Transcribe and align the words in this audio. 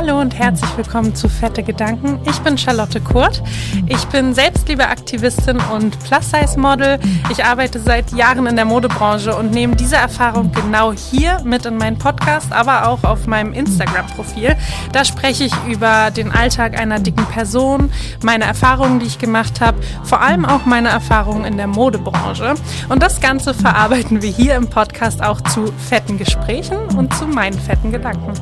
Hallo 0.00 0.20
und 0.20 0.38
herzlich 0.38 0.76
willkommen 0.76 1.12
zu 1.16 1.28
Fette 1.28 1.64
Gedanken. 1.64 2.20
Ich 2.24 2.38
bin 2.42 2.56
Charlotte 2.56 3.00
Kurt. 3.00 3.42
Ich 3.88 4.04
bin 4.04 4.32
Selbstliebeaktivistin 4.32 5.58
und 5.72 5.98
Plus-Size-Model. 6.04 7.00
Ich 7.30 7.44
arbeite 7.44 7.80
seit 7.80 8.12
Jahren 8.12 8.46
in 8.46 8.54
der 8.54 8.64
Modebranche 8.64 9.34
und 9.34 9.50
nehme 9.50 9.74
diese 9.74 9.96
Erfahrung 9.96 10.52
genau 10.52 10.92
hier 10.92 11.40
mit 11.42 11.66
in 11.66 11.78
meinen 11.78 11.98
Podcast, 11.98 12.52
aber 12.52 12.86
auch 12.86 13.02
auf 13.02 13.26
meinem 13.26 13.52
Instagram-Profil. 13.52 14.54
Da 14.92 15.04
spreche 15.04 15.42
ich 15.42 15.52
über 15.66 16.12
den 16.12 16.30
Alltag 16.30 16.78
einer 16.78 17.00
dicken 17.00 17.26
Person, 17.26 17.90
meine 18.22 18.44
Erfahrungen, 18.44 19.00
die 19.00 19.06
ich 19.06 19.18
gemacht 19.18 19.60
habe, 19.60 19.78
vor 20.04 20.20
allem 20.22 20.44
auch 20.44 20.64
meine 20.64 20.90
Erfahrungen 20.90 21.44
in 21.44 21.56
der 21.56 21.66
Modebranche. 21.66 22.54
Und 22.88 23.02
das 23.02 23.20
Ganze 23.20 23.52
verarbeiten 23.52 24.22
wir 24.22 24.30
hier 24.30 24.54
im 24.54 24.70
Podcast 24.70 25.24
auch 25.24 25.40
zu 25.40 25.72
fetten 25.88 26.18
Gesprächen 26.18 26.78
und 26.96 27.12
zu 27.14 27.26
meinen 27.26 27.58
fetten 27.58 27.90
Gedanken. 27.90 28.34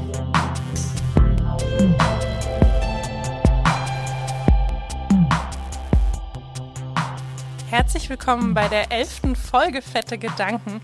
Herzlich 7.87 8.11
willkommen 8.11 8.53
bei 8.53 8.67
der 8.67 8.91
elften 8.91 9.37
Folge 9.37 9.81
Fette 9.81 10.19
Gedanken. 10.19 10.81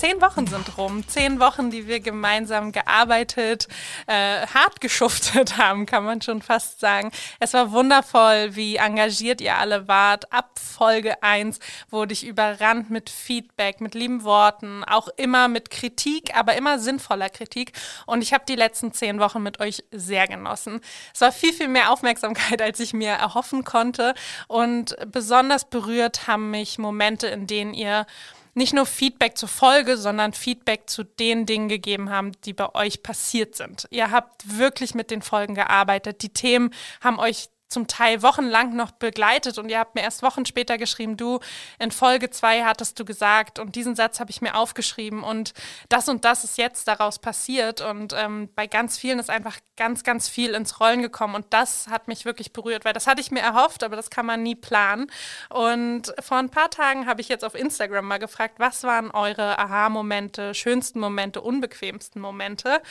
Zehn 0.00 0.22
Wochen 0.22 0.46
sind 0.46 0.78
rum. 0.78 1.06
Zehn 1.06 1.40
Wochen, 1.40 1.70
die 1.70 1.86
wir 1.86 2.00
gemeinsam 2.00 2.72
gearbeitet, 2.72 3.68
äh, 4.06 4.46
hart 4.46 4.80
geschuftet 4.80 5.56
haben, 5.58 5.84
kann 5.84 6.04
man 6.04 6.22
schon 6.22 6.40
fast 6.40 6.80
sagen. 6.80 7.10
Es 7.38 7.52
war 7.52 7.70
wundervoll, 7.70 8.56
wie 8.56 8.76
engagiert 8.76 9.42
ihr 9.42 9.58
alle 9.58 9.88
wart. 9.88 10.32
Ab 10.32 10.58
Folge 10.58 11.22
1 11.22 11.58
wurde 11.90 12.14
ich 12.14 12.26
überrannt 12.26 12.88
mit 12.88 13.10
Feedback, 13.10 13.82
mit 13.82 13.94
lieben 13.94 14.24
Worten, 14.24 14.84
auch 14.84 15.08
immer 15.18 15.48
mit 15.48 15.68
Kritik, 15.68 16.34
aber 16.34 16.54
immer 16.54 16.78
sinnvoller 16.78 17.28
Kritik. 17.28 17.72
Und 18.06 18.22
ich 18.22 18.32
habe 18.32 18.44
die 18.48 18.56
letzten 18.56 18.94
zehn 18.94 19.20
Wochen 19.20 19.42
mit 19.42 19.60
euch 19.60 19.84
sehr 19.90 20.26
genossen. 20.26 20.80
Es 21.12 21.20
war 21.20 21.30
viel, 21.30 21.52
viel 21.52 21.68
mehr 21.68 21.92
Aufmerksamkeit, 21.92 22.62
als 22.62 22.80
ich 22.80 22.94
mir 22.94 23.10
erhoffen 23.10 23.64
konnte. 23.64 24.14
Und 24.48 24.96
besonders 25.12 25.66
berührt 25.66 26.26
haben 26.26 26.50
mich 26.50 26.78
Momente, 26.78 27.26
in 27.26 27.46
denen 27.46 27.74
ihr 27.74 28.06
nicht 28.54 28.72
nur 28.72 28.86
Feedback 28.86 29.36
zur 29.36 29.48
Folge, 29.48 29.96
sondern 29.96 30.32
Feedback 30.32 30.88
zu 30.88 31.04
den 31.04 31.46
Dingen 31.46 31.68
gegeben 31.68 32.10
haben, 32.10 32.32
die 32.44 32.52
bei 32.52 32.74
euch 32.74 33.02
passiert 33.02 33.54
sind. 33.54 33.86
Ihr 33.90 34.10
habt 34.10 34.58
wirklich 34.58 34.94
mit 34.94 35.10
den 35.10 35.22
Folgen 35.22 35.54
gearbeitet. 35.54 36.22
Die 36.22 36.32
Themen 36.32 36.72
haben 37.00 37.18
euch 37.18 37.48
zum 37.70 37.86
Teil 37.86 38.22
wochenlang 38.22 38.74
noch 38.74 38.90
begleitet 38.90 39.58
und 39.58 39.68
ihr 39.68 39.78
habt 39.78 39.94
mir 39.94 40.02
erst 40.02 40.22
Wochen 40.22 40.44
später 40.44 40.76
geschrieben, 40.76 41.16
du, 41.16 41.38
in 41.78 41.90
Folge 41.90 42.30
zwei 42.30 42.64
hattest 42.64 42.98
du 42.98 43.04
gesagt 43.04 43.58
und 43.58 43.76
diesen 43.76 43.94
Satz 43.94 44.20
habe 44.20 44.30
ich 44.30 44.42
mir 44.42 44.56
aufgeschrieben 44.56 45.22
und 45.22 45.54
das 45.88 46.08
und 46.08 46.24
das 46.24 46.44
ist 46.44 46.58
jetzt 46.58 46.88
daraus 46.88 47.18
passiert 47.18 47.80
und 47.80 48.12
ähm, 48.12 48.48
bei 48.54 48.66
ganz 48.66 48.98
vielen 48.98 49.18
ist 49.18 49.30
einfach 49.30 49.58
ganz, 49.76 50.02
ganz 50.02 50.28
viel 50.28 50.54
ins 50.54 50.80
Rollen 50.80 51.00
gekommen 51.00 51.34
und 51.34 51.46
das 51.50 51.86
hat 51.88 52.08
mich 52.08 52.24
wirklich 52.24 52.52
berührt, 52.52 52.84
weil 52.84 52.92
das 52.92 53.06
hatte 53.06 53.20
ich 53.20 53.30
mir 53.30 53.40
erhofft, 53.40 53.84
aber 53.84 53.96
das 53.96 54.10
kann 54.10 54.26
man 54.26 54.42
nie 54.42 54.56
planen 54.56 55.10
und 55.48 56.12
vor 56.20 56.38
ein 56.38 56.50
paar 56.50 56.70
Tagen 56.70 57.06
habe 57.06 57.20
ich 57.20 57.28
jetzt 57.28 57.44
auf 57.44 57.54
Instagram 57.54 58.06
mal 58.06 58.18
gefragt, 58.18 58.54
was 58.58 58.82
waren 58.82 59.10
eure 59.10 59.58
Aha-Momente, 59.58 60.54
schönsten 60.54 61.00
Momente, 61.00 61.40
unbequemsten 61.40 62.20
Momente 62.20 62.82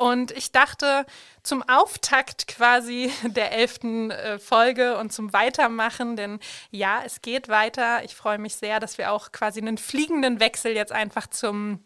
und 0.00 0.30
ich 0.30 0.50
dachte, 0.50 1.04
zum 1.42 1.62
Auftakt 1.68 2.48
quasi 2.48 3.12
der 3.24 3.52
elften 3.52 4.10
äh, 4.10 4.38
Folge 4.38 4.96
und 4.96 5.12
zum 5.12 5.34
Weitermachen, 5.34 6.16
denn 6.16 6.40
ja, 6.70 7.02
es 7.04 7.20
geht 7.20 7.50
weiter. 7.50 8.02
Ich 8.02 8.16
freue 8.16 8.38
mich 8.38 8.56
sehr, 8.56 8.80
dass 8.80 8.96
wir 8.96 9.12
auch 9.12 9.30
quasi 9.30 9.60
einen 9.60 9.76
fliegenden 9.76 10.40
Wechsel 10.40 10.72
jetzt 10.72 10.92
einfach 10.92 11.26
zum 11.26 11.84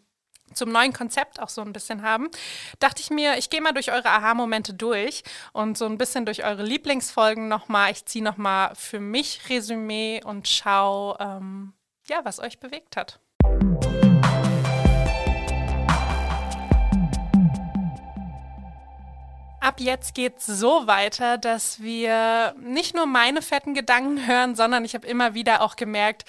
zum 0.53 0.71
neuen 0.71 0.93
Konzept 0.93 1.41
auch 1.41 1.49
so 1.49 1.61
ein 1.61 1.73
bisschen 1.73 2.03
haben, 2.03 2.29
dachte 2.79 3.01
ich 3.01 3.09
mir, 3.09 3.37
ich 3.37 3.49
gehe 3.49 3.61
mal 3.61 3.73
durch 3.73 3.91
eure 3.91 4.09
Aha-Momente 4.09 4.75
durch 4.75 5.23
und 5.51 5.75
so 5.75 5.85
ein 5.85 5.97
bisschen 5.97 6.25
durch 6.25 6.45
eure 6.45 6.63
Lieblingsfolgen 6.63 7.49
nochmal. 7.49 7.91
Ich 7.91 8.05
ziehe 8.05 8.23
nochmal 8.23 8.73
für 8.75 8.99
mich 9.01 9.49
Resümee 9.49 10.21
und 10.23 10.47
schaue, 10.47 11.17
ähm, 11.19 11.73
ja, 12.05 12.21
was 12.23 12.39
euch 12.39 12.59
bewegt 12.59 12.95
hat. 12.95 13.19
Ab 19.65 19.79
jetzt 19.79 20.13
geht's 20.13 20.45
so 20.45 20.85
weiter, 20.85 21.39
dass 21.39 21.81
wir 21.81 22.53
nicht 22.61 22.93
nur 22.93 23.07
meine 23.07 23.41
fetten 23.41 23.73
Gedanken 23.73 24.27
hören, 24.27 24.53
sondern 24.53 24.85
ich 24.85 24.93
habe 24.93 25.07
immer 25.07 25.33
wieder 25.33 25.63
auch 25.63 25.75
gemerkt, 25.75 26.23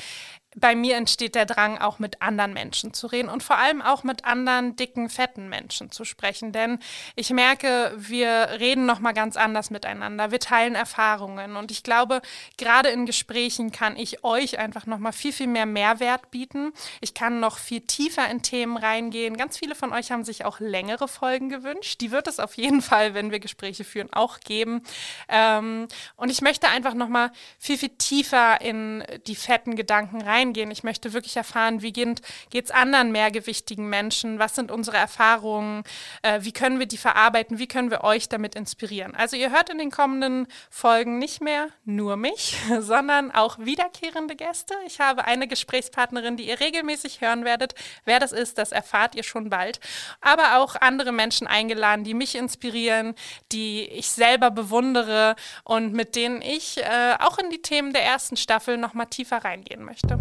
bei 0.59 0.75
mir 0.75 0.97
entsteht 0.97 1.35
der 1.35 1.45
Drang, 1.45 1.77
auch 1.79 1.99
mit 1.99 2.23
anderen 2.23 2.55
Menschen 2.55 2.95
zu 2.95 3.07
reden 3.07 3.29
und 3.29 3.43
vor 3.43 3.59
allem 3.59 3.83
auch 3.83 4.05
mit 4.05 4.25
anderen 4.25 4.75
dicken, 4.75 5.11
fetten 5.11 5.51
Menschen 5.51 5.91
zu 5.91 6.07
sprechen. 6.07 6.51
Denn 6.51 6.79
ich 7.15 7.29
merke, 7.29 7.93
wir 7.97 8.49
reden 8.59 8.87
nochmal 8.87 9.13
ganz 9.13 9.37
anders 9.37 9.69
miteinander. 9.69 10.31
Wir 10.31 10.41
teilen 10.41 10.75
Erfahrungen. 10.75 11.57
Und 11.57 11.71
ich 11.71 11.83
glaube, 11.83 12.23
gerade 12.57 12.89
in 12.89 13.05
Gesprächen 13.05 13.71
kann 13.71 13.97
ich 13.97 14.25
euch 14.25 14.59
einfach 14.59 14.87
nochmal 14.87 15.13
viel, 15.13 15.35
viel 15.35 15.47
mehr 15.47 15.67
Mehrwert 15.67 16.31
bieten. 16.31 16.73
Ich 17.03 17.13
kann 17.13 17.39
noch 17.39 17.59
viel 17.59 17.83
tiefer 17.83 18.29
in 18.31 18.41
Themen 18.41 18.79
reingehen. 18.79 19.37
Ganz 19.37 19.59
viele 19.59 19.75
von 19.75 19.93
euch 19.93 20.11
haben 20.11 20.25
sich 20.25 20.47
auch 20.47 20.59
längere 20.59 21.07
Folgen 21.07 21.51
gewünscht. 21.51 22.01
Die 22.01 22.11
wird 22.11 22.29
es 22.29 22.41
auf 22.41 22.55
jeden 22.55 22.81
Fall, 22.81 23.13
wenn 23.13 23.31
wir 23.31 23.41
Gespräche 23.41 23.85
führen, 23.85 24.11
auch 24.11 24.41
geben. 24.41 24.83
Ähm, 25.29 25.87
und 26.17 26.31
ich 26.31 26.41
möchte 26.41 26.69
einfach 26.69 26.95
nochmal 26.95 27.31
viel, 27.59 27.77
viel 27.77 27.91
tiefer 27.91 28.63
in 28.63 29.05
die 29.27 29.37
fetten 29.37 29.77
Gedanken 29.77 30.23
rein 30.23 30.46
reingehen. 30.47 30.71
Ich 30.71 30.85
möchte 30.85 31.13
wirklich 31.13 31.37
erfahren, 31.37 31.83
wie 31.83 31.93
geht 31.93 32.23
es 32.53 32.71
anderen 32.71 33.13
mehrgewichtigen 33.13 33.89
Menschen? 33.89 34.39
Was 34.39 34.55
sind 34.55 34.71
unsere 34.71 34.97
Erfahrungen? 34.97 35.83
Äh, 36.23 36.41
wie 36.43 36.53
können 36.53 36.79
wir 36.79 36.87
die 36.87 36.97
verarbeiten? 36.97 37.59
Wie 37.59 37.67
können 37.67 37.91
wir 37.91 38.05
euch 38.05 38.29
damit 38.29 38.55
inspirieren? 38.55 39.15
Also 39.15 39.37
ihr 39.37 39.51
hört 39.51 39.71
in 39.71 39.79
den 39.79 39.91
kommenden 39.91 40.47
Folgen 40.71 41.19
nicht 41.19 41.41
mehr 41.41 41.69
nur 41.85 42.17
mich, 42.17 42.57
sondern 42.81 43.31
auch 43.31 43.59
wiederkehrende 43.59 44.37
Gäste. 44.37 44.75
Ich 44.87 45.01
habe 45.01 45.25
eine 45.25 45.49
Gesprächspartnerin, 45.49 46.37
die 46.37 46.49
ihr 46.49 46.61
regelmäßig 46.61 47.21
hören 47.21 47.45
werdet. 47.45 47.75
Wer 48.05 48.21
das 48.21 48.33
ist, 48.33 48.59
das 48.59 48.73
erfahrt 48.73 49.15
ihr 49.15 49.23
schon 49.23 49.51
bald. 49.51 49.81
Aber 50.21 50.59
auch 50.59 50.77
andere 50.77 51.13
Menschen 51.13 51.47
eingeladen, 51.47 52.05
die 52.05 52.15
mich 52.15 52.35
inspirieren, 52.35 53.15
die 53.53 53.85
ich 53.89 54.11
selber 54.11 54.51
bewundere 54.51 55.37
und 55.65 55.93
mit 55.93 56.15
denen 56.17 56.43
ich 56.43 56.79
äh, 56.79 57.17
auch 57.19 57.39
in 57.39 57.51
die 57.51 57.63
Themen 57.63 57.93
der 57.93 58.05
ersten 58.05 58.37
Staffel 58.37 58.77
noch 58.77 58.95
mal 58.95 59.07
tiefer 59.07 59.39
reingehen 59.45 59.85
möchte. 59.85 60.19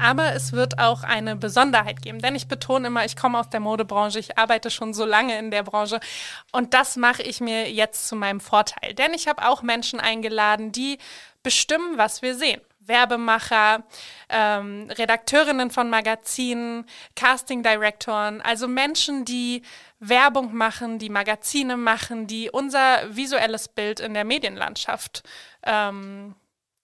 Aber 0.00 0.34
es 0.34 0.52
wird 0.52 0.78
auch 0.78 1.02
eine 1.02 1.36
Besonderheit 1.36 2.02
geben, 2.02 2.20
denn 2.20 2.34
ich 2.34 2.48
betone 2.48 2.88
immer, 2.88 3.04
ich 3.04 3.16
komme 3.16 3.38
aus 3.38 3.50
der 3.50 3.60
Modebranche, 3.60 4.18
ich 4.18 4.38
arbeite 4.38 4.70
schon 4.70 4.94
so 4.94 5.04
lange 5.04 5.38
in 5.38 5.50
der 5.50 5.62
Branche 5.62 6.00
und 6.52 6.74
das 6.74 6.96
mache 6.96 7.22
ich 7.22 7.40
mir 7.40 7.70
jetzt 7.70 8.08
zu 8.08 8.16
meinem 8.16 8.40
Vorteil. 8.40 8.94
Denn 8.94 9.14
ich 9.14 9.28
habe 9.28 9.46
auch 9.46 9.62
Menschen 9.62 10.00
eingeladen, 10.00 10.72
die 10.72 10.98
bestimmen, 11.42 11.98
was 11.98 12.22
wir 12.22 12.34
sehen. 12.34 12.60
Werbemacher, 12.88 13.84
ähm, 14.28 14.88
Redakteurinnen 14.90 15.70
von 15.70 15.90
Magazinen, 15.90 16.86
Casting-Direktoren, 17.14 18.40
also 18.40 18.66
Menschen, 18.66 19.24
die 19.24 19.62
Werbung 20.00 20.54
machen, 20.54 20.98
die 20.98 21.10
Magazine 21.10 21.76
machen, 21.76 22.26
die 22.26 22.50
unser 22.50 23.14
visuelles 23.14 23.68
Bild 23.68 24.00
in 24.00 24.14
der 24.14 24.24
Medienlandschaft 24.24 25.22
ähm, 25.64 26.34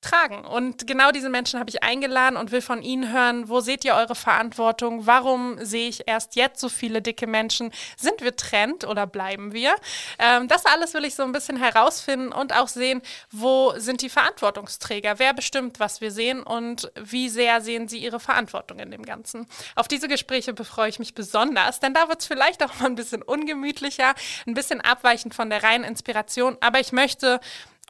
tragen. 0.04 0.44
Und 0.44 0.86
genau 0.86 1.10
diese 1.10 1.28
Menschen 1.28 1.58
habe 1.58 1.70
ich 1.70 1.82
eingeladen 1.82 2.36
und 2.36 2.52
will 2.52 2.60
von 2.60 2.82
ihnen 2.82 3.12
hören, 3.12 3.48
wo 3.48 3.60
seht 3.60 3.84
ihr 3.84 3.94
eure 3.94 4.14
Verantwortung? 4.14 5.06
Warum 5.06 5.56
sehe 5.64 5.88
ich 5.88 6.06
erst 6.06 6.36
jetzt 6.36 6.60
so 6.60 6.68
viele 6.68 7.02
dicke 7.02 7.26
Menschen? 7.26 7.72
Sind 7.96 8.20
wir 8.20 8.36
Trend 8.36 8.84
oder 8.84 9.06
bleiben 9.06 9.52
wir? 9.52 9.74
Ähm, 10.18 10.48
das 10.48 10.66
alles 10.66 10.94
will 10.94 11.04
ich 11.04 11.14
so 11.14 11.22
ein 11.22 11.32
bisschen 11.32 11.56
herausfinden 11.56 12.32
und 12.32 12.54
auch 12.54 12.68
sehen, 12.68 13.02
wo 13.30 13.72
sind 13.76 14.02
die 14.02 14.08
Verantwortungsträger? 14.08 15.18
Wer 15.18 15.32
bestimmt, 15.32 15.80
was 15.80 16.00
wir 16.00 16.10
sehen 16.10 16.42
und 16.42 16.90
wie 16.96 17.28
sehr 17.28 17.60
sehen 17.60 17.88
sie 17.88 17.98
ihre 17.98 18.20
Verantwortung 18.20 18.78
in 18.78 18.90
dem 18.90 19.04
Ganzen? 19.04 19.46
Auf 19.74 19.88
diese 19.88 20.08
Gespräche 20.08 20.52
befreue 20.52 20.88
ich 20.88 20.98
mich 20.98 21.14
besonders, 21.14 21.80
denn 21.80 21.94
da 21.94 22.08
wird 22.08 22.20
es 22.20 22.26
vielleicht 22.26 22.62
auch 22.62 22.78
mal 22.80 22.86
ein 22.86 22.94
bisschen 22.94 23.22
ungemütlicher, 23.22 24.14
ein 24.46 24.54
bisschen 24.54 24.80
abweichend 24.80 25.34
von 25.34 25.50
der 25.50 25.62
reinen 25.62 25.84
Inspiration, 25.84 26.56
aber 26.60 26.80
ich 26.80 26.92
möchte 26.92 27.40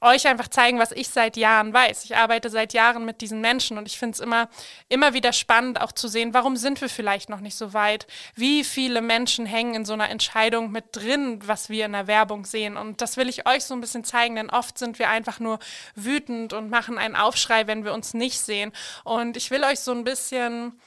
euch 0.05 0.27
einfach 0.27 0.49
zeigen, 0.49 0.79
was 0.79 0.93
ich 0.93 1.09
seit 1.09 1.37
Jahren 1.37 1.73
weiß. 1.73 2.05
Ich 2.05 2.17
arbeite 2.17 2.51
seit 2.51 2.73
Jahren 2.73 3.05
mit 3.05 3.21
diesen 3.21 3.41
Menschen 3.41 3.79
und 3.79 3.87
ich 3.89 3.99
finde 3.99 4.15
es 4.15 4.21
immer, 4.21 4.49
immer 4.89 5.15
wieder 5.15 5.33
spannend, 5.33 5.81
auch 5.81 5.93
zu 5.93 6.09
sehen, 6.09 6.35
warum 6.35 6.57
sind 6.57 6.81
wir 6.81 6.89
vielleicht 6.89 7.29
noch 7.29 7.41
nicht 7.41 7.57
so 7.57 7.73
weit? 7.73 8.07
Wie 8.35 8.65
viele 8.65 9.01
Menschen 9.01 9.47
hängen 9.47 9.75
in 9.75 9.85
so 9.85 9.95
einer 9.95 10.11
Entscheidung 10.11 10.71
mit 10.71 10.85
drin, 10.93 11.41
was 11.45 11.69
wir 11.69 11.87
in 11.87 11.93
der 11.93 12.07
Werbung 12.07 12.45
sehen? 12.45 12.77
Und 12.77 13.01
das 13.01 13.17
will 13.17 13.29
ich 13.29 13.49
euch 13.49 13.65
so 13.65 13.75
ein 13.75 13.81
bisschen 13.81 14.05
zeigen, 14.05 14.37
denn 14.37 14.51
oft 14.51 14.79
sind 14.79 14.99
wir 14.99 15.09
einfach 15.09 15.41
nur 15.41 15.59
wütend 15.95 16.53
und 16.53 16.71
machen 16.71 16.99
einen 16.99 17.17
Aufschrei, 17.17 17.67
wenn 17.67 17.85
wir 17.85 17.95
uns 17.95 18.15
nicht 18.15 18.41
sehen. 18.41 18.73
Und 19.05 19.37
ich 19.37 19.51
will 19.51 19.65
euch 19.65 19.81
so 19.81 19.93
ein 19.93 20.05
bisschen 20.05 20.79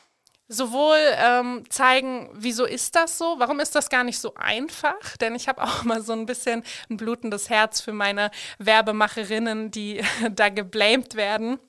sowohl 0.48 0.98
ähm, 1.18 1.64
zeigen, 1.70 2.30
wieso 2.34 2.66
ist 2.66 2.96
das 2.96 3.18
so, 3.18 3.36
warum 3.38 3.60
ist 3.60 3.76
das 3.76 3.90
gar 3.90 4.04
nicht 4.04 4.20
so 4.20 4.34
einfach, 4.36 5.18
denn 5.18 5.36
ich 5.36 5.48
habe 5.48 5.62
auch 5.64 5.84
mal 5.86 6.02
so 6.02 6.14
ein 6.14 6.26
bisschen 6.26 6.64
ein 6.90 6.98
blutendes 6.98 7.50
Herz 7.50 7.82
für 7.82 7.94
meine 7.94 8.32
Werbemacherinnen, 8.60 9.72
die 9.72 10.04
da 10.32 10.50
geblamed 10.50 11.16
werden 11.16 11.60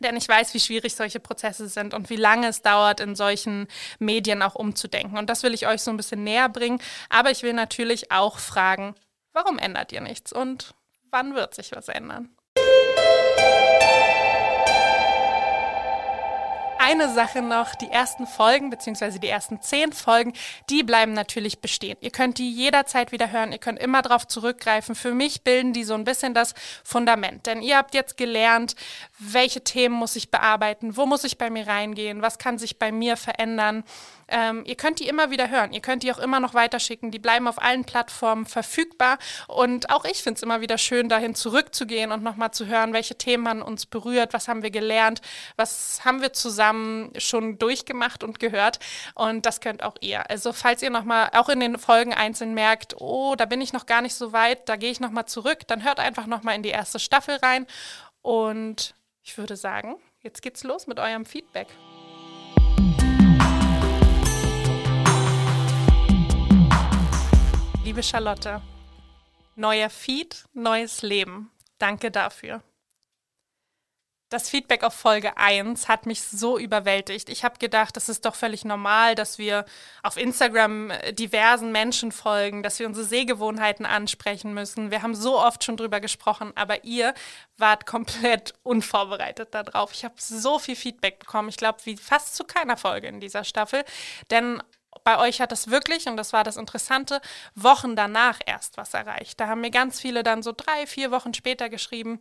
Denn 0.00 0.16
ich 0.16 0.28
weiß, 0.28 0.52
wie 0.54 0.60
schwierig 0.60 0.94
solche 0.94 1.20
Prozesse 1.20 1.68
sind 1.68 1.94
und 1.94 2.10
wie 2.10 2.16
lange 2.16 2.48
es 2.48 2.62
dauert, 2.62 3.00
in 3.00 3.14
solchen 3.14 3.66
Medien 3.98 4.42
auch 4.42 4.54
umzudenken. 4.54 5.16
Und 5.18 5.30
das 5.30 5.42
will 5.42 5.54
ich 5.54 5.66
euch 5.66 5.82
so 5.82 5.90
ein 5.90 5.96
bisschen 5.96 6.22
näher 6.24 6.48
bringen. 6.50 6.80
Aber 7.08 7.30
ich 7.30 7.42
will 7.42 7.54
natürlich 7.54 8.12
auch 8.12 8.38
fragen, 8.38 8.94
warum 9.32 9.58
ändert 9.58 9.92
ihr 9.92 10.02
nichts 10.02 10.32
und 10.32 10.74
wann 11.10 11.34
wird 11.34 11.54
sich 11.54 11.72
was 11.72 11.88
ändern? 11.88 12.35
Eine 16.86 17.12
Sache 17.12 17.42
noch, 17.42 17.74
die 17.74 17.90
ersten 17.90 18.28
Folgen, 18.28 18.70
beziehungsweise 18.70 19.18
die 19.18 19.26
ersten 19.26 19.60
zehn 19.60 19.92
Folgen, 19.92 20.34
die 20.70 20.84
bleiben 20.84 21.14
natürlich 21.14 21.58
bestehen. 21.58 21.96
Ihr 22.00 22.12
könnt 22.12 22.38
die 22.38 22.48
jederzeit 22.48 23.10
wieder 23.10 23.32
hören, 23.32 23.50
ihr 23.50 23.58
könnt 23.58 23.80
immer 23.80 24.02
darauf 24.02 24.28
zurückgreifen. 24.28 24.94
Für 24.94 25.12
mich 25.12 25.42
bilden 25.42 25.72
die 25.72 25.82
so 25.82 25.94
ein 25.94 26.04
bisschen 26.04 26.32
das 26.32 26.54
Fundament, 26.84 27.46
denn 27.46 27.60
ihr 27.60 27.76
habt 27.76 27.92
jetzt 27.94 28.16
gelernt, 28.16 28.76
welche 29.18 29.64
Themen 29.64 29.96
muss 29.96 30.14
ich 30.14 30.30
bearbeiten, 30.30 30.96
wo 30.96 31.06
muss 31.06 31.24
ich 31.24 31.38
bei 31.38 31.50
mir 31.50 31.66
reingehen, 31.66 32.22
was 32.22 32.38
kann 32.38 32.56
sich 32.56 32.78
bei 32.78 32.92
mir 32.92 33.16
verändern. 33.16 33.82
Ähm, 34.28 34.64
ihr 34.66 34.74
könnt 34.74 34.98
die 34.98 35.06
immer 35.06 35.30
wieder 35.30 35.50
hören. 35.50 35.72
Ihr 35.72 35.80
könnt 35.80 36.02
die 36.02 36.12
auch 36.12 36.18
immer 36.18 36.40
noch 36.40 36.54
weiterschicken. 36.54 37.10
Die 37.12 37.18
bleiben 37.18 37.46
auf 37.46 37.62
allen 37.62 37.84
Plattformen 37.84 38.44
verfügbar. 38.44 39.18
Und 39.46 39.90
auch 39.90 40.04
ich 40.04 40.22
finde 40.22 40.38
es 40.38 40.42
immer 40.42 40.60
wieder 40.60 40.78
schön, 40.78 41.08
dahin 41.08 41.34
zurückzugehen 41.34 42.10
und 42.10 42.24
nochmal 42.24 42.50
zu 42.50 42.66
hören, 42.66 42.92
welche 42.92 43.16
Themen 43.16 43.48
haben 43.48 43.62
uns 43.62 43.86
berührt, 43.86 44.32
was 44.32 44.48
haben 44.48 44.62
wir 44.62 44.70
gelernt, 44.70 45.20
was 45.56 46.00
haben 46.04 46.22
wir 46.22 46.32
zusammen 46.32 46.75
schon 47.18 47.58
durchgemacht 47.58 48.24
und 48.24 48.38
gehört. 48.38 48.78
Und 49.14 49.46
das 49.46 49.60
könnt 49.60 49.82
auch 49.82 49.96
ihr. 50.00 50.28
Also 50.30 50.52
falls 50.52 50.82
ihr 50.82 50.90
nochmal 50.90 51.30
auch 51.34 51.48
in 51.48 51.60
den 51.60 51.78
Folgen 51.78 52.14
einzeln 52.14 52.54
merkt, 52.54 52.96
oh, 53.00 53.34
da 53.36 53.44
bin 53.44 53.60
ich 53.60 53.72
noch 53.72 53.86
gar 53.86 54.02
nicht 54.02 54.14
so 54.14 54.32
weit, 54.32 54.68
da 54.68 54.76
gehe 54.76 54.90
ich 54.90 55.00
nochmal 55.00 55.26
zurück, 55.26 55.66
dann 55.66 55.84
hört 55.84 56.00
einfach 56.00 56.26
nochmal 56.26 56.54
in 56.54 56.62
die 56.62 56.70
erste 56.70 56.98
Staffel 56.98 57.36
rein. 57.36 57.66
Und 58.22 58.94
ich 59.22 59.36
würde 59.38 59.56
sagen, 59.56 59.96
jetzt 60.20 60.42
geht's 60.42 60.64
los 60.64 60.86
mit 60.86 60.98
eurem 60.98 61.26
Feedback. 61.26 61.68
liebe 67.96 68.02
Charlotte. 68.02 68.60
Neuer 69.54 69.88
Feed, 69.88 70.44
neues 70.52 71.00
Leben. 71.00 71.50
Danke 71.78 72.10
dafür. 72.10 72.62
Das 74.28 74.50
Feedback 74.50 74.82
auf 74.82 74.92
Folge 74.92 75.36
1 75.36 75.86
hat 75.86 76.04
mich 76.04 76.20
so 76.20 76.58
überwältigt. 76.58 77.28
Ich 77.28 77.44
habe 77.44 77.58
gedacht, 77.60 77.96
das 77.96 78.08
ist 78.08 78.24
doch 78.24 78.34
völlig 78.34 78.64
normal, 78.64 79.14
dass 79.14 79.38
wir 79.38 79.64
auf 80.02 80.16
Instagram 80.16 80.90
äh, 80.90 81.12
diversen 81.12 81.70
Menschen 81.70 82.10
folgen, 82.10 82.64
dass 82.64 82.80
wir 82.80 82.88
unsere 82.88 83.06
Sehgewohnheiten 83.06 83.86
ansprechen 83.86 84.52
müssen. 84.52 84.90
Wir 84.90 85.02
haben 85.02 85.14
so 85.14 85.38
oft 85.38 85.62
schon 85.62 85.76
drüber 85.76 86.00
gesprochen, 86.00 86.50
aber 86.56 86.82
ihr 86.82 87.14
wart 87.56 87.86
komplett 87.86 88.54
unvorbereitet 88.64 89.54
darauf. 89.54 89.92
Ich 89.92 90.04
habe 90.04 90.14
so 90.16 90.58
viel 90.58 90.74
Feedback 90.74 91.20
bekommen, 91.20 91.48
ich 91.48 91.56
glaube, 91.56 91.78
wie 91.84 91.96
fast 91.96 92.34
zu 92.34 92.42
keiner 92.42 92.76
Folge 92.76 93.06
in 93.06 93.20
dieser 93.20 93.44
Staffel. 93.44 93.84
Denn 94.32 94.60
bei 95.04 95.20
euch 95.20 95.40
hat 95.40 95.52
das 95.52 95.70
wirklich, 95.70 96.08
und 96.08 96.16
das 96.16 96.32
war 96.32 96.42
das 96.42 96.56
Interessante, 96.56 97.20
Wochen 97.54 97.94
danach 97.94 98.40
erst 98.44 98.76
was 98.76 98.92
erreicht. 98.92 99.38
Da 99.38 99.46
haben 99.46 99.60
mir 99.60 99.70
ganz 99.70 100.00
viele 100.00 100.24
dann 100.24 100.42
so 100.42 100.52
drei, 100.52 100.84
vier 100.88 101.12
Wochen 101.12 101.32
später 101.32 101.68
geschrieben, 101.68 102.20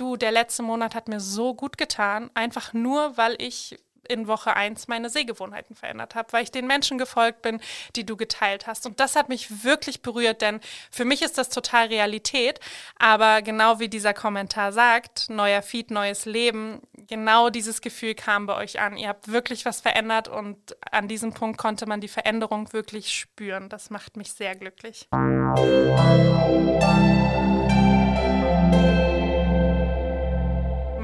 du, 0.00 0.16
der 0.16 0.32
letzte 0.32 0.62
Monat 0.62 0.94
hat 0.94 1.08
mir 1.08 1.20
so 1.20 1.54
gut 1.54 1.78
getan, 1.78 2.30
einfach 2.34 2.72
nur, 2.72 3.16
weil 3.16 3.36
ich 3.38 3.78
in 4.10 4.26
Woche 4.26 4.54
1 4.54 4.88
meine 4.88 5.08
Sehgewohnheiten 5.08 5.76
verändert 5.76 6.14
habe, 6.14 6.32
weil 6.32 6.42
ich 6.42 6.50
den 6.50 6.66
Menschen 6.66 6.98
gefolgt 6.98 7.42
bin, 7.42 7.60
die 7.96 8.04
du 8.04 8.16
geteilt 8.16 8.66
hast. 8.66 8.84
Und 8.86 8.98
das 9.00 9.14
hat 9.16 9.28
mich 9.28 9.64
wirklich 9.64 10.02
berührt, 10.02 10.42
denn 10.42 10.60
für 10.90 11.04
mich 11.04 11.22
ist 11.22 11.38
das 11.38 11.48
total 11.48 11.86
Realität. 11.86 12.60
Aber 12.98 13.40
genau 13.42 13.78
wie 13.78 13.88
dieser 13.88 14.12
Kommentar 14.12 14.72
sagt, 14.72 15.30
neuer 15.30 15.62
Feed, 15.62 15.90
neues 15.90 16.24
Leben, 16.24 16.80
genau 17.06 17.50
dieses 17.50 17.80
Gefühl 17.80 18.14
kam 18.14 18.46
bei 18.46 18.56
euch 18.56 18.80
an. 18.80 18.96
Ihr 18.96 19.08
habt 19.08 19.28
wirklich 19.28 19.64
was 19.64 19.80
verändert 19.80 20.28
und 20.28 20.76
an 20.90 21.06
diesem 21.06 21.32
Punkt 21.32 21.58
konnte 21.58 21.86
man 21.86 22.00
die 22.00 22.08
Veränderung 22.08 22.72
wirklich 22.72 23.14
spüren. 23.14 23.68
Das 23.68 23.90
macht 23.90 24.16
mich 24.16 24.32
sehr 24.32 24.56
glücklich. 24.56 25.08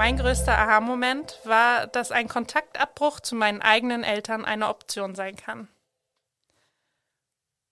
Mein 0.07 0.15
größter 0.15 0.57
Aha-Moment 0.57 1.37
war, 1.43 1.85
dass 1.85 2.13
ein 2.13 2.29
Kontaktabbruch 2.29 3.19
zu 3.19 3.35
meinen 3.35 3.61
eigenen 3.61 4.05
Eltern 4.05 4.45
eine 4.45 4.69
Option 4.69 5.15
sein 5.15 5.35
kann. 5.35 5.67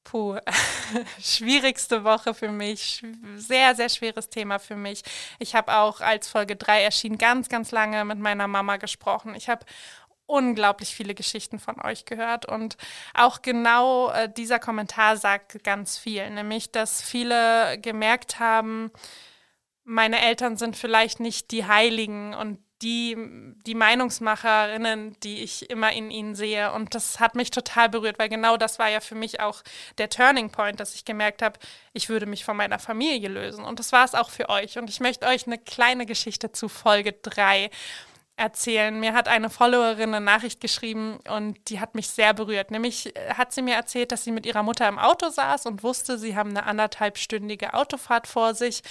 Puh, 0.03 0.37
schwierigste 1.21 2.03
Woche 2.03 2.33
für 2.33 2.51
mich, 2.51 3.05
sehr, 3.37 3.73
sehr 3.75 3.87
schweres 3.87 4.27
Thema 4.27 4.59
für 4.59 4.75
mich. 4.75 5.03
Ich 5.39 5.55
habe 5.55 5.77
auch, 5.77 6.01
als 6.01 6.27
Folge 6.27 6.57
3 6.57 6.83
erschien, 6.83 7.17
ganz, 7.17 7.47
ganz 7.47 7.71
lange 7.71 8.03
mit 8.03 8.19
meiner 8.19 8.47
Mama 8.47 8.75
gesprochen. 8.75 9.33
Ich 9.33 9.47
habe 9.47 9.65
unglaublich 10.25 10.93
viele 10.93 11.15
Geschichten 11.15 11.57
von 11.57 11.79
euch 11.79 12.03
gehört 12.03 12.45
und 12.45 12.75
auch 13.13 13.43
genau 13.43 14.11
äh, 14.11 14.27
dieser 14.27 14.59
Kommentar 14.59 15.15
sagt 15.15 15.63
ganz 15.63 15.97
viel, 15.97 16.29
nämlich 16.31 16.69
dass 16.73 17.01
viele 17.01 17.79
gemerkt 17.79 18.41
haben, 18.41 18.91
meine 19.85 20.21
Eltern 20.21 20.57
sind 20.57 20.75
vielleicht 20.75 21.19
nicht 21.19 21.51
die 21.51 21.65
Heiligen 21.65 22.33
und 22.33 22.59
die, 22.81 23.15
die 23.65 23.75
Meinungsmacherinnen, 23.75 25.17
die 25.21 25.43
ich 25.43 25.69
immer 25.69 25.93
in 25.93 26.11
ihnen 26.11 26.35
sehe. 26.35 26.73
Und 26.73 26.93
das 26.93 27.19
hat 27.19 27.35
mich 27.35 27.49
total 27.49 27.87
berührt, 27.87 28.19
weil 28.19 28.27
genau 28.27 28.57
das 28.57 28.79
war 28.79 28.89
ja 28.89 28.99
für 28.99 29.15
mich 29.15 29.39
auch 29.39 29.61
der 29.97 30.09
Turning 30.09 30.49
Point, 30.49 30.79
dass 30.79 30.93
ich 30.93 31.05
gemerkt 31.05 31.41
habe, 31.41 31.57
ich 31.93 32.09
würde 32.09 32.25
mich 32.25 32.43
von 32.43 32.57
meiner 32.57 32.79
Familie 32.79 33.29
lösen. 33.29 33.63
Und 33.63 33.79
das 33.79 33.91
war 33.91 34.03
es 34.03 34.13
auch 34.13 34.29
für 34.29 34.49
euch. 34.49 34.77
Und 34.77 34.89
ich 34.89 34.99
möchte 34.99 35.25
euch 35.25 35.47
eine 35.47 35.57
kleine 35.57 36.05
Geschichte 36.05 36.51
zu 36.51 36.67
Folge 36.67 37.13
3 37.13 37.69
erzählen. 38.37 38.99
Mir 38.99 39.13
hat 39.13 39.27
eine 39.27 39.49
Followerin 39.49 40.13
eine 40.13 40.23
Nachricht 40.23 40.59
geschrieben 40.59 41.19
und 41.29 41.69
die 41.69 41.79
hat 41.79 41.95
mich 41.95 42.09
sehr 42.09 42.33
berührt. 42.33 42.69
Nämlich 42.69 43.15
äh, 43.15 43.33
hat 43.33 43.53
sie 43.53 43.61
mir 43.61 43.75
erzählt, 43.75 44.11
dass 44.11 44.25
sie 44.25 44.31
mit 44.31 44.45
ihrer 44.45 44.63
Mutter 44.63 44.87
im 44.87 44.99
Auto 44.99 45.29
saß 45.29 45.65
und 45.67 45.83
wusste, 45.83 46.17
sie 46.17 46.35
haben 46.35 46.49
eine 46.49 46.65
anderthalbstündige 46.65 47.73
Autofahrt 47.73 48.27
vor 48.27 48.53
sich 48.53 48.81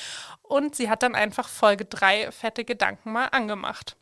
und 0.54 0.76
sie 0.76 0.88
hat 0.88 1.02
dann 1.02 1.16
einfach 1.16 1.48
Folge 1.48 1.84
drei 1.84 2.30
fette 2.30 2.64
Gedanken 2.64 3.12
mal 3.12 3.26
angemacht 3.26 3.96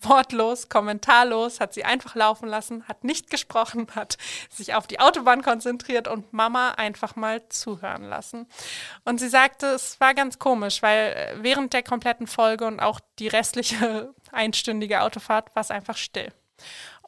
wortlos, 0.00 0.68
kommentarlos, 0.68 1.58
hat 1.58 1.72
sie 1.72 1.84
einfach 1.84 2.14
laufen 2.14 2.46
lassen, 2.46 2.86
hat 2.86 3.02
nicht 3.02 3.30
gesprochen, 3.30 3.86
hat 3.94 4.18
sich 4.50 4.74
auf 4.74 4.86
die 4.86 5.00
Autobahn 5.00 5.42
konzentriert 5.42 6.06
und 6.06 6.32
Mama 6.32 6.72
einfach 6.72 7.16
mal 7.16 7.48
zuhören 7.48 8.04
lassen. 8.04 8.46
Und 9.04 9.18
sie 9.18 9.28
sagte, 9.28 9.66
es 9.68 9.98
war 9.98 10.14
ganz 10.14 10.38
komisch, 10.38 10.82
weil 10.82 11.12
äh, 11.12 11.42
während 11.42 11.72
der 11.72 11.82
kompletten 11.82 12.26
Folge 12.26 12.66
und 12.66 12.78
auch 12.78 13.00
die 13.18 13.28
restliche 13.28 14.14
einstündige 14.32 15.00
Autofahrt 15.00 15.56
war 15.56 15.62
es 15.62 15.70
einfach 15.70 15.96
still. 15.96 16.32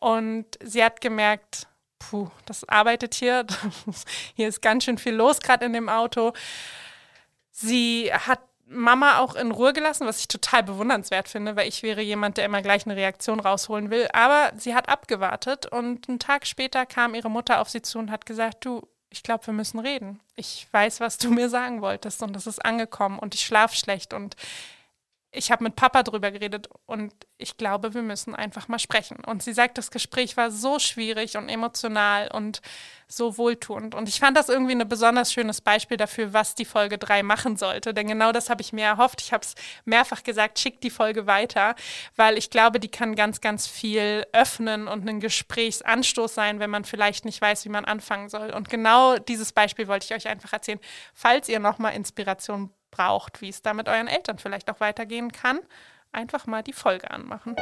Und 0.00 0.46
sie 0.62 0.82
hat 0.82 1.00
gemerkt, 1.00 1.66
puh, 1.98 2.30
das 2.46 2.66
arbeitet 2.68 3.14
hier, 3.14 3.46
hier 4.34 4.48
ist 4.48 4.62
ganz 4.62 4.84
schön 4.84 4.98
viel 4.98 5.14
los 5.14 5.40
gerade 5.40 5.66
in 5.66 5.74
dem 5.74 5.88
Auto. 5.88 6.32
Sie 7.50 8.10
hat 8.12 8.40
Mama 8.68 9.18
auch 9.18 9.34
in 9.34 9.50
Ruhe 9.50 9.72
gelassen, 9.72 10.06
was 10.06 10.20
ich 10.20 10.28
total 10.28 10.62
bewundernswert 10.62 11.28
finde, 11.28 11.56
weil 11.56 11.68
ich 11.68 11.82
wäre 11.82 12.02
jemand, 12.02 12.36
der 12.36 12.44
immer 12.44 12.62
gleich 12.62 12.86
eine 12.86 12.96
Reaktion 12.96 13.40
rausholen 13.40 13.90
will. 13.90 14.08
Aber 14.12 14.52
sie 14.56 14.74
hat 14.74 14.88
abgewartet 14.88 15.66
und 15.66 16.08
einen 16.08 16.18
Tag 16.18 16.46
später 16.46 16.86
kam 16.86 17.14
ihre 17.14 17.30
Mutter 17.30 17.60
auf 17.60 17.70
sie 17.70 17.82
zu 17.82 17.98
und 17.98 18.10
hat 18.10 18.26
gesagt, 18.26 18.64
du, 18.64 18.86
ich 19.10 19.22
glaube, 19.22 19.46
wir 19.46 19.54
müssen 19.54 19.78
reden. 19.78 20.20
Ich 20.36 20.66
weiß, 20.70 21.00
was 21.00 21.18
du 21.18 21.30
mir 21.32 21.48
sagen 21.48 21.80
wolltest 21.80 22.22
und 22.22 22.34
das 22.34 22.46
ist 22.46 22.64
angekommen 22.64 23.18
und 23.18 23.34
ich 23.34 23.44
schlafe 23.44 23.76
schlecht 23.76 24.12
und 24.12 24.36
ich 25.38 25.52
habe 25.52 25.62
mit 25.62 25.76
Papa 25.76 26.02
drüber 26.02 26.32
geredet 26.32 26.68
und 26.86 27.14
ich 27.38 27.56
glaube, 27.56 27.94
wir 27.94 28.02
müssen 28.02 28.34
einfach 28.34 28.66
mal 28.66 28.80
sprechen. 28.80 29.18
Und 29.24 29.40
sie 29.42 29.52
sagt, 29.52 29.78
das 29.78 29.92
Gespräch 29.92 30.36
war 30.36 30.50
so 30.50 30.80
schwierig 30.80 31.36
und 31.36 31.48
emotional 31.48 32.28
und 32.32 32.60
so 33.06 33.38
wohltuend. 33.38 33.94
Und 33.94 34.08
ich 34.08 34.18
fand 34.18 34.36
das 34.36 34.48
irgendwie 34.48 34.74
ein 34.74 34.88
besonders 34.88 35.32
schönes 35.32 35.60
Beispiel 35.60 35.96
dafür, 35.96 36.32
was 36.32 36.56
die 36.56 36.64
Folge 36.64 36.98
3 36.98 37.22
machen 37.22 37.56
sollte. 37.56 37.94
Denn 37.94 38.08
genau 38.08 38.32
das 38.32 38.50
habe 38.50 38.60
ich 38.60 38.72
mir 38.72 38.84
erhofft. 38.84 39.22
Ich 39.22 39.32
habe 39.32 39.44
es 39.44 39.54
mehrfach 39.84 40.24
gesagt, 40.24 40.58
schickt 40.58 40.82
die 40.82 40.90
Folge 40.90 41.28
weiter, 41.28 41.76
weil 42.16 42.36
ich 42.36 42.50
glaube, 42.50 42.80
die 42.80 42.90
kann 42.90 43.14
ganz, 43.14 43.40
ganz 43.40 43.68
viel 43.68 44.26
öffnen 44.32 44.88
und 44.88 45.08
ein 45.08 45.20
Gesprächsanstoß 45.20 46.34
sein, 46.34 46.58
wenn 46.58 46.70
man 46.70 46.84
vielleicht 46.84 47.24
nicht 47.24 47.40
weiß, 47.40 47.64
wie 47.64 47.70
man 47.70 47.84
anfangen 47.84 48.28
soll. 48.28 48.50
Und 48.50 48.68
genau 48.68 49.16
dieses 49.16 49.52
Beispiel 49.52 49.86
wollte 49.86 50.04
ich 50.04 50.14
euch 50.14 50.28
einfach 50.28 50.52
erzählen. 50.52 50.80
Falls 51.14 51.48
ihr 51.48 51.60
nochmal 51.60 51.94
Inspiration 51.94 52.70
braucht, 52.90 53.40
wie 53.40 53.48
es 53.48 53.62
da 53.62 53.74
mit 53.74 53.88
euren 53.88 54.08
Eltern 54.08 54.38
vielleicht 54.38 54.70
auch 54.70 54.80
weitergehen 54.80 55.32
kann, 55.32 55.60
einfach 56.12 56.46
mal 56.46 56.62
die 56.62 56.72
Folge 56.72 57.10
anmachen. 57.10 57.56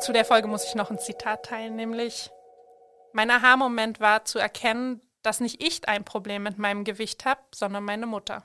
Zu 0.00 0.12
der 0.12 0.24
Folge 0.24 0.48
muss 0.48 0.64
ich 0.64 0.74
noch 0.74 0.90
ein 0.90 0.98
Zitat 0.98 1.46
teilen, 1.46 1.76
nämlich 1.76 2.30
mein 3.12 3.30
Aha-Moment 3.30 3.98
war 3.98 4.24
zu 4.24 4.38
erkennen, 4.38 5.00
dass 5.22 5.40
nicht 5.40 5.62
ich 5.62 5.88
ein 5.88 6.04
Problem 6.04 6.42
mit 6.42 6.58
meinem 6.58 6.84
Gewicht 6.84 7.24
habe, 7.24 7.40
sondern 7.54 7.82
meine 7.82 8.06
Mutter. 8.06 8.44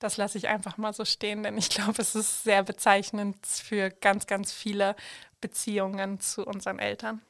Das 0.00 0.16
lasse 0.16 0.38
ich 0.38 0.48
einfach 0.48 0.76
mal 0.76 0.92
so 0.92 1.04
stehen, 1.04 1.42
denn 1.42 1.56
ich 1.56 1.70
glaube, 1.70 2.02
es 2.02 2.14
ist 2.14 2.42
sehr 2.42 2.62
bezeichnend 2.62 3.46
für 3.46 3.90
ganz, 3.90 4.26
ganz 4.26 4.52
viele 4.52 4.96
Beziehungen 5.40 6.20
zu 6.20 6.44
unseren 6.44 6.78
Eltern. 6.78 7.22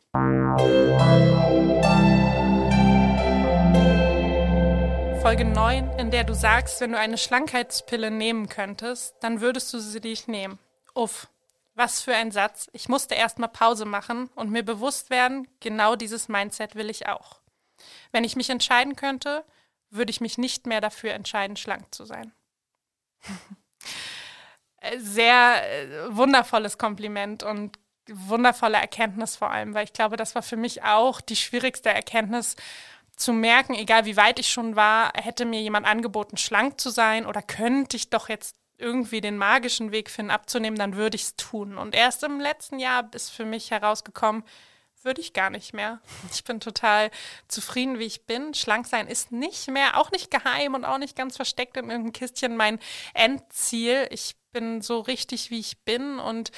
Folge 5.23 5.45
9, 5.45 5.99
in 5.99 6.11
der 6.11 6.25
du 6.25 6.35
sagst, 6.35 6.81
wenn 6.81 6.93
du 6.93 6.99
eine 6.99 7.19
Schlankheitspille 7.19 8.11
nehmen 8.11 8.49
könntest, 8.49 9.17
dann 9.21 9.43
würdest 9.43 9.73
du 9.75 9.79
sie 9.79 10.01
nicht 10.01 10.29
nehmen. 10.29 10.59
Uff, 10.95 11.29
was 11.75 12.01
für 12.01 12.15
ein 12.15 12.31
Satz. 12.31 12.71
Ich 12.73 12.89
musste 12.89 13.15
erstmal 13.15 13.51
Pause 13.51 13.85
machen 13.85 14.31
und 14.35 14.51
mir 14.51 14.63
bewusst 14.63 15.11
werden, 15.11 15.47
genau 15.61 15.95
dieses 15.95 16.29
Mindset 16.29 16.75
will 16.75 16.89
ich 16.89 17.07
auch. 17.07 17.43
Wenn 18.13 18.25
ich 18.25 18.35
mich 18.35 18.49
entscheiden 18.49 18.97
könnte, 18.97 19.45
würde 19.91 20.11
ich 20.11 20.23
mich 20.23 20.39
nicht 20.39 20.67
mehr 20.67 20.81
dafür 20.81 21.13
entscheiden, 21.13 21.57
schlank 21.57 21.95
zu 21.95 22.07
sein. 22.07 22.33
Sehr 24.97 25.63
äh, 25.71 26.17
wundervolles 26.17 26.79
Kompliment 26.79 27.43
und 27.43 27.79
wundervolle 28.09 28.79
Erkenntnis 28.79 29.37
vor 29.37 29.51
allem, 29.51 29.75
weil 29.75 29.85
ich 29.85 29.93
glaube, 29.93 30.17
das 30.17 30.35
war 30.35 30.43
für 30.43 30.57
mich 30.57 30.83
auch 30.83 31.21
die 31.21 31.37
schwierigste 31.37 31.91
Erkenntnis 31.91 32.57
zu 33.21 33.33
merken, 33.33 33.75
egal 33.75 34.05
wie 34.05 34.17
weit 34.17 34.39
ich 34.39 34.51
schon 34.51 34.77
war, 34.77 35.13
hätte 35.15 35.45
mir 35.45 35.61
jemand 35.61 35.87
angeboten, 35.87 36.37
schlank 36.37 36.81
zu 36.81 36.91
sein 36.91 37.27
oder 37.27 37.43
könnte 37.43 37.97
ich 37.97 38.11
doch 38.11 38.29
jetzt 38.29 38.57
irgendwie 38.79 39.21
den 39.21 39.37
magischen 39.37 39.93
Weg 39.93 40.11
finden, 40.11 40.31
abzunehmen, 40.31 40.79
dann 40.79 40.97
würde 40.97 41.17
ich 41.17 41.23
es 41.23 41.37
tun. 41.37 41.77
Und 41.77 41.95
erst 41.95 42.25
im 42.25 42.41
letzten 42.41 42.79
Jahr 42.79 43.09
ist 43.15 43.31
für 43.31 43.45
mich 43.45 43.71
herausgekommen, 43.71 44.43
würde 45.03 45.21
ich 45.21 45.33
gar 45.33 45.51
nicht 45.51 45.73
mehr. 45.73 46.01
Ich 46.33 46.45
bin 46.45 46.61
total 46.61 47.11
zufrieden, 47.49 47.99
wie 47.99 48.05
ich 48.05 48.27
bin. 48.27 48.55
Schlank 48.55 48.87
sein 48.87 49.07
ist 49.07 49.33
nicht 49.33 49.69
mehr, 49.69 49.99
auch 49.99 50.11
nicht 50.11 50.31
geheim 50.31 50.75
und 50.75 50.85
auch 50.85 50.99
nicht 50.99 51.17
ganz 51.17 51.37
versteckt 51.37 51.77
in 51.77 51.91
irgendeinem 51.91 52.13
Kistchen 52.13 52.57
mein 52.57 52.79
Endziel. 53.15 54.09
Ich 54.11 54.37
bin 54.53 54.83
so 54.83 55.01
richtig, 55.01 55.51
wie 55.51 55.61
ich 55.61 55.79
bin 55.85 56.19
und 56.19 56.51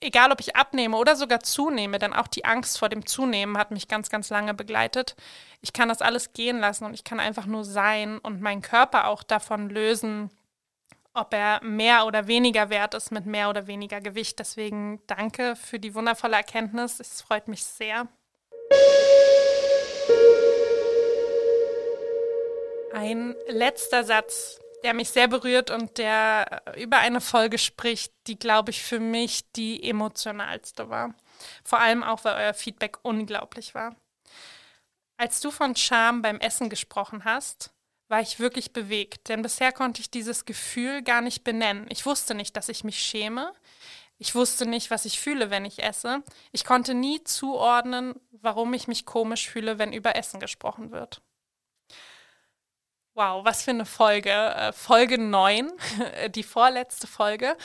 egal 0.00 0.32
ob 0.32 0.40
ich 0.40 0.56
abnehme 0.56 0.96
oder 0.96 1.16
sogar 1.16 1.40
zunehme, 1.40 1.98
denn 1.98 2.12
auch 2.12 2.26
die 2.26 2.44
Angst 2.44 2.78
vor 2.78 2.88
dem 2.88 3.06
Zunehmen 3.06 3.58
hat 3.58 3.70
mich 3.70 3.88
ganz, 3.88 4.10
ganz 4.10 4.30
lange 4.30 4.54
begleitet. 4.54 5.16
Ich 5.60 5.72
kann 5.72 5.88
das 5.88 6.02
alles 6.02 6.32
gehen 6.32 6.58
lassen 6.58 6.84
und 6.84 6.94
ich 6.94 7.04
kann 7.04 7.20
einfach 7.20 7.46
nur 7.46 7.64
sein 7.64 8.18
und 8.18 8.40
meinen 8.40 8.62
Körper 8.62 9.08
auch 9.08 9.22
davon 9.22 9.70
lösen, 9.70 10.30
ob 11.14 11.34
er 11.34 11.62
mehr 11.62 12.06
oder 12.06 12.26
weniger 12.26 12.70
wert 12.70 12.94
ist 12.94 13.10
mit 13.10 13.26
mehr 13.26 13.50
oder 13.50 13.66
weniger 13.66 14.00
Gewicht. 14.00 14.38
Deswegen 14.38 15.00
danke 15.06 15.56
für 15.56 15.78
die 15.78 15.94
wundervolle 15.94 16.36
Erkenntnis. 16.36 17.00
Es 17.00 17.22
freut 17.22 17.48
mich 17.48 17.64
sehr. 17.64 18.06
Ein 22.92 23.34
letzter 23.48 24.04
Satz, 24.04 24.60
der 24.84 24.94
mich 24.94 25.10
sehr 25.10 25.28
berührt 25.28 25.70
und 25.70 25.98
der 25.98 26.62
über 26.76 26.98
eine 26.98 27.20
Folge 27.20 27.58
spricht, 27.58 28.12
die, 28.26 28.38
glaube 28.38 28.70
ich, 28.70 28.82
für 28.82 29.00
mich 29.00 29.50
die 29.52 29.82
emotionalste 29.82 30.88
war. 30.88 31.14
Vor 31.64 31.80
allem 31.80 32.02
auch, 32.02 32.24
weil 32.24 32.36
euer 32.36 32.54
Feedback 32.54 32.98
unglaublich 33.02 33.74
war. 33.74 33.96
Als 35.16 35.40
du 35.40 35.50
von 35.50 35.74
Scham 35.74 36.22
beim 36.22 36.38
Essen 36.38 36.68
gesprochen 36.68 37.24
hast, 37.24 37.72
war 38.08 38.20
ich 38.20 38.38
wirklich 38.38 38.72
bewegt, 38.72 39.28
denn 39.28 39.42
bisher 39.42 39.72
konnte 39.72 40.00
ich 40.00 40.10
dieses 40.10 40.44
Gefühl 40.44 41.02
gar 41.02 41.20
nicht 41.20 41.44
benennen. 41.44 41.86
Ich 41.90 42.06
wusste 42.06 42.34
nicht, 42.34 42.56
dass 42.56 42.68
ich 42.68 42.84
mich 42.84 42.98
schäme. 42.98 43.52
Ich 44.16 44.34
wusste 44.34 44.66
nicht, 44.66 44.90
was 44.90 45.04
ich 45.04 45.20
fühle, 45.20 45.50
wenn 45.50 45.64
ich 45.64 45.82
esse. 45.82 46.22
Ich 46.50 46.64
konnte 46.64 46.94
nie 46.94 47.22
zuordnen, 47.22 48.14
warum 48.30 48.74
ich 48.74 48.88
mich 48.88 49.04
komisch 49.06 49.48
fühle, 49.48 49.78
wenn 49.78 49.92
über 49.92 50.16
Essen 50.16 50.40
gesprochen 50.40 50.90
wird. 50.90 51.20
Wow, 53.18 53.44
was 53.44 53.64
für 53.64 53.72
eine 53.72 53.84
Folge. 53.84 54.30
Äh, 54.30 54.72
Folge 54.72 55.18
9, 55.18 55.72
die 56.36 56.44
vorletzte 56.44 57.08
Folge 57.08 57.56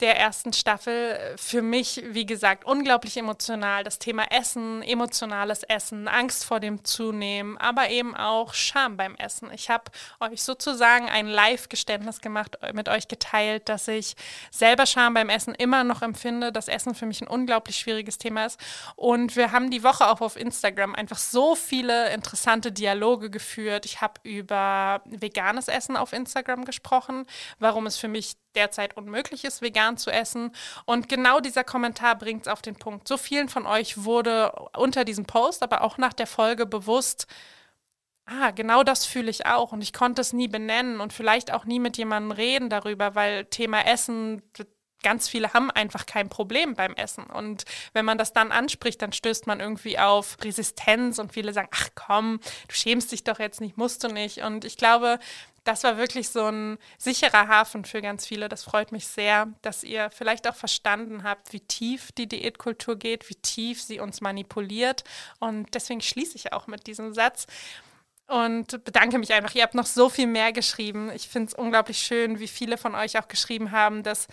der 0.00 0.18
ersten 0.18 0.52
Staffel 0.52 1.18
für 1.36 1.60
mich, 1.60 2.02
wie 2.10 2.24
gesagt, 2.24 2.64
unglaublich 2.64 3.16
emotional. 3.16 3.82
Das 3.82 3.98
Thema 3.98 4.30
Essen, 4.30 4.82
emotionales 4.82 5.64
Essen, 5.64 6.06
Angst 6.06 6.44
vor 6.44 6.60
dem 6.60 6.84
Zunehmen, 6.84 7.58
aber 7.58 7.90
eben 7.90 8.16
auch 8.16 8.54
Scham 8.54 8.96
beim 8.96 9.16
Essen. 9.16 9.50
Ich 9.52 9.70
habe 9.70 9.84
euch 10.20 10.42
sozusagen 10.42 11.08
ein 11.08 11.26
Live-Geständnis 11.26 12.20
gemacht, 12.20 12.58
mit 12.72 12.88
euch 12.88 13.08
geteilt, 13.08 13.68
dass 13.68 13.88
ich 13.88 14.14
selber 14.50 14.86
Scham 14.86 15.14
beim 15.14 15.30
Essen 15.30 15.54
immer 15.54 15.82
noch 15.82 16.02
empfinde, 16.02 16.52
dass 16.52 16.68
Essen 16.68 16.94
für 16.94 17.06
mich 17.06 17.20
ein 17.20 17.28
unglaublich 17.28 17.76
schwieriges 17.76 18.18
Thema 18.18 18.46
ist. 18.46 18.60
Und 18.94 19.34
wir 19.34 19.50
haben 19.50 19.70
die 19.70 19.82
Woche 19.82 20.08
auch 20.08 20.20
auf 20.20 20.36
Instagram 20.36 20.94
einfach 20.94 21.18
so 21.18 21.56
viele 21.56 22.12
interessante 22.12 22.70
Dialoge 22.70 23.30
geführt. 23.30 23.84
Ich 23.84 24.00
habe 24.00 24.20
über 24.22 25.02
veganes 25.06 25.66
Essen 25.68 25.96
auf 25.96 26.12
Instagram 26.12 26.64
gesprochen, 26.64 27.26
warum 27.58 27.86
es 27.86 27.96
für 27.96 28.08
mich 28.08 28.36
derzeit 28.54 28.96
unmöglich 28.96 29.44
ist, 29.44 29.62
vegan 29.62 29.96
zu 29.96 30.10
essen. 30.10 30.52
Und 30.84 31.08
genau 31.08 31.40
dieser 31.40 31.64
Kommentar 31.64 32.16
bringt 32.16 32.42
es 32.42 32.52
auf 32.52 32.62
den 32.62 32.76
Punkt. 32.76 33.08
So 33.08 33.16
vielen 33.16 33.48
von 33.48 33.66
euch 33.66 34.04
wurde 34.04 34.52
unter 34.76 35.04
diesem 35.04 35.26
Post, 35.26 35.62
aber 35.62 35.82
auch 35.82 35.98
nach 35.98 36.12
der 36.12 36.26
Folge 36.26 36.66
bewusst, 36.66 37.26
ah, 38.26 38.50
genau 38.50 38.82
das 38.82 39.06
fühle 39.06 39.30
ich 39.30 39.46
auch. 39.46 39.72
Und 39.72 39.82
ich 39.82 39.92
konnte 39.92 40.20
es 40.20 40.32
nie 40.32 40.48
benennen 40.48 41.00
und 41.00 41.12
vielleicht 41.12 41.52
auch 41.52 41.64
nie 41.64 41.80
mit 41.80 41.96
jemandem 41.96 42.32
reden 42.32 42.70
darüber, 42.70 43.14
weil 43.14 43.44
Thema 43.46 43.86
Essen, 43.86 44.42
ganz 45.02 45.28
viele 45.28 45.52
haben 45.52 45.70
einfach 45.70 46.06
kein 46.06 46.28
Problem 46.28 46.74
beim 46.74 46.94
Essen. 46.94 47.24
Und 47.24 47.64
wenn 47.92 48.04
man 48.04 48.18
das 48.18 48.32
dann 48.32 48.52
anspricht, 48.52 49.00
dann 49.00 49.12
stößt 49.12 49.46
man 49.46 49.60
irgendwie 49.60 49.98
auf 49.98 50.36
Resistenz 50.42 51.18
und 51.18 51.32
viele 51.32 51.52
sagen, 51.52 51.68
ach 51.72 51.88
komm, 51.94 52.40
du 52.68 52.74
schämst 52.74 53.12
dich 53.12 53.24
doch 53.24 53.38
jetzt 53.38 53.60
nicht, 53.60 53.76
musst 53.76 54.02
du 54.04 54.08
nicht. 54.08 54.42
Und 54.42 54.64
ich 54.64 54.76
glaube, 54.76 55.18
das 55.64 55.84
war 55.84 55.96
wirklich 55.98 56.28
so 56.30 56.46
ein 56.46 56.78
sicherer 56.98 57.48
Hafen 57.48 57.84
für 57.84 58.00
ganz 58.00 58.26
viele. 58.26 58.48
Das 58.48 58.64
freut 58.64 58.92
mich 58.92 59.06
sehr, 59.06 59.48
dass 59.62 59.84
ihr 59.84 60.10
vielleicht 60.10 60.48
auch 60.48 60.54
verstanden 60.54 61.22
habt, 61.22 61.52
wie 61.52 61.60
tief 61.60 62.12
die 62.12 62.26
Diätkultur 62.26 62.96
geht, 62.96 63.28
wie 63.28 63.34
tief 63.34 63.82
sie 63.82 64.00
uns 64.00 64.20
manipuliert. 64.20 65.04
Und 65.40 65.74
deswegen 65.74 66.00
schließe 66.00 66.36
ich 66.36 66.52
auch 66.52 66.66
mit 66.66 66.86
diesem 66.86 67.12
Satz 67.14 67.46
und 68.26 68.84
bedanke 68.84 69.18
mich 69.18 69.32
einfach. 69.32 69.54
Ihr 69.54 69.62
habt 69.62 69.74
noch 69.74 69.86
so 69.86 70.08
viel 70.08 70.26
mehr 70.26 70.52
geschrieben. 70.52 71.10
Ich 71.14 71.28
finde 71.28 71.48
es 71.48 71.54
unglaublich 71.54 71.98
schön, 71.98 72.38
wie 72.38 72.48
viele 72.48 72.78
von 72.78 72.94
euch 72.94 73.18
auch 73.18 73.28
geschrieben 73.28 73.70
haben, 73.70 74.02
dass 74.02 74.28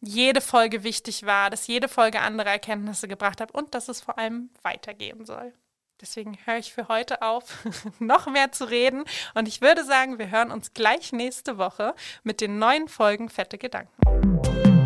jede 0.00 0.40
Folge 0.40 0.84
wichtig 0.84 1.26
war, 1.26 1.50
dass 1.50 1.66
jede 1.66 1.88
Folge 1.88 2.20
andere 2.20 2.50
Erkenntnisse 2.50 3.08
gebracht 3.08 3.40
hat 3.40 3.50
und 3.50 3.74
dass 3.74 3.88
es 3.88 4.00
vor 4.00 4.18
allem 4.18 4.50
weitergehen 4.62 5.24
soll. 5.26 5.52
Deswegen 6.00 6.38
höre 6.44 6.58
ich 6.58 6.72
für 6.72 6.88
heute 6.88 7.22
auf, 7.22 7.64
noch 7.98 8.26
mehr 8.26 8.52
zu 8.52 8.70
reden. 8.70 9.04
Und 9.34 9.48
ich 9.48 9.60
würde 9.60 9.84
sagen, 9.84 10.18
wir 10.18 10.30
hören 10.30 10.52
uns 10.52 10.72
gleich 10.72 11.12
nächste 11.12 11.58
Woche 11.58 11.94
mit 12.22 12.40
den 12.40 12.58
neuen 12.58 12.88
Folgen 12.88 13.28
Fette 13.28 13.58
Gedanken. 13.58 14.77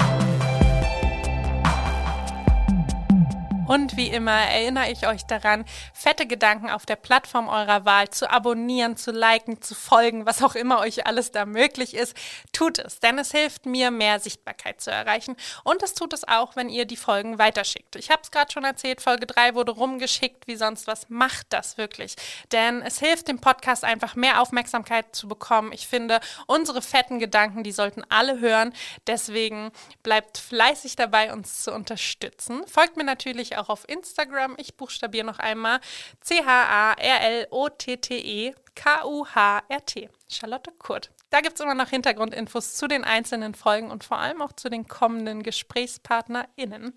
Und 3.69 3.97
wie 3.97 4.09
immer 4.09 4.33
erinnere 4.33 4.91
ich 4.91 5.07
euch 5.07 5.23
daran, 5.23 5.65
fette 5.95 6.27
Gedanken 6.27 6.69
auf 6.69 6.85
der 6.85 6.97
Plattform 6.97 7.49
eurer 7.49 7.85
Wahl 7.85 8.11
zu 8.11 8.29
abonnieren, 8.29 8.97
zu 8.97 9.13
liken, 9.13 9.63
zu 9.63 9.77
folgen, 9.77 10.27
was 10.27 10.43
auch 10.43 10.57
immer 10.57 10.81
euch 10.81 11.07
alles 11.07 11.31
da 11.31 11.47
möglich 11.47 11.95
ist. 11.95 12.17
Tut 12.53 12.81
es, 12.81 12.99
denn 12.99 13.19
es 13.19 13.31
hilft 13.31 13.65
mir, 13.65 13.93
mehr 13.93 14.19
Sichtbarkeit 14.19 14.81
zu 14.81 14.91
erreichen. 14.91 15.37
Und 15.63 15.83
es 15.83 15.95
tut 15.95 16.13
es 16.13 16.27
auch, 16.27 16.57
wenn 16.57 16.69
ihr 16.69 16.87
die 16.87 16.97
Folgen 16.97 17.39
weiterschickt. 17.39 17.95
Ich 17.95 18.11
habe 18.11 18.21
es 18.23 18.33
gerade 18.33 18.51
schon 18.51 18.65
erzählt, 18.65 19.01
Folge 19.01 19.27
3 19.27 19.55
wurde 19.55 19.73
rumgeschickt, 19.73 20.49
wie 20.49 20.57
sonst 20.57 20.89
was. 20.89 21.09
Macht 21.09 21.47
das 21.51 21.79
wirklich. 21.79 22.17
Denn 22.51 22.83
es 22.83 22.99
hilft 22.99 23.29
dem 23.29 23.39
Podcast 23.39 23.85
einfach 23.85 24.17
mehr 24.17 24.43
Aufmerksamkeit 24.43 25.15
zu 25.15 25.29
bekommen. 25.29 25.73
Ich 25.73 25.87
finde, 25.87 26.21
unsere 26.47 26.83
fetten 26.83 27.21
Gedanken, 27.21 27.63
die 27.63 27.73
sollten 27.73 28.03
alle 28.09 28.41
hören. 28.41 28.75
Deswegen 29.07 29.71
bleibt 30.03 30.39
fleißig 30.39 30.97
dabei, 30.97 31.33
uns 31.33 31.63
zu 31.63 31.73
unterstützen. 31.73 32.67
Folgt 32.67 32.97
mir 32.97 33.05
natürlich 33.05 33.52
auch 33.57 33.69
auf 33.69 33.89
Instagram. 33.89 34.55
Ich 34.59 34.77
buchstabiere 34.77 35.27
noch 35.27 35.39
einmal 35.39 35.81
C-H-A-R-L-O-T-T-E 36.21 37.03
K-U-H-R-T. 38.75 40.09
Charlotte 40.29 40.73
Kurt. 40.79 41.11
Da 41.31 41.41
gibt 41.41 41.55
es 41.55 41.61
immer 41.61 41.75
noch 41.75 41.89
Hintergrundinfos 41.89 42.75
zu 42.75 42.89
den 42.89 43.05
einzelnen 43.05 43.55
Folgen 43.55 43.91
und 43.91 44.05
vor 44.05 44.19
allem 44.19 44.43
auch 44.43 44.53
zu 44.53 44.69
den 44.69 44.87
kommenden 44.87 45.43
GesprächspartnerInnen. 45.43 46.95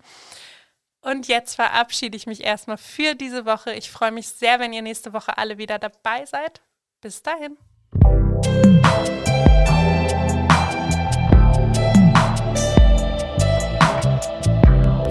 Und 1.00 1.28
jetzt 1.28 1.54
verabschiede 1.54 2.16
ich 2.16 2.26
mich 2.26 2.42
erstmal 2.42 2.78
für 2.78 3.14
diese 3.14 3.46
Woche. 3.46 3.72
Ich 3.72 3.90
freue 3.90 4.10
mich 4.10 4.28
sehr, 4.28 4.58
wenn 4.58 4.72
ihr 4.72 4.82
nächste 4.82 5.12
Woche 5.12 5.38
alle 5.38 5.56
wieder 5.58 5.78
dabei 5.78 6.26
seid. 6.26 6.62
Bis 7.00 7.22
dahin. 7.22 7.56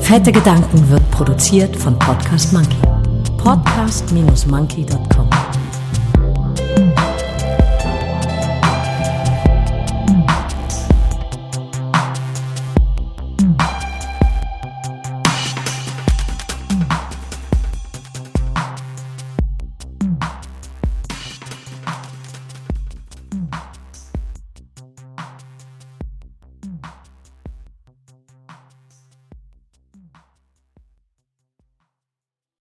Fette 0.06 0.32
Gedanken 0.32 0.88
wird 0.92 1.10
produziert 1.10 1.76
von 1.76 1.98
Podcast 1.98 2.54
Monkey. 2.54 2.78
Podcast-monkey.com 3.40 5.45